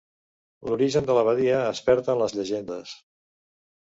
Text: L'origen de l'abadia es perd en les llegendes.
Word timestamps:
L'origen 0.69 1.09
de 1.09 1.17
l'abadia 1.17 1.59
es 1.75 1.81
perd 1.91 2.11
en 2.15 2.21
les 2.25 2.35
llegendes. 2.39 2.99